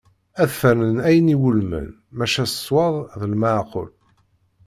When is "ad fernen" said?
0.41-0.97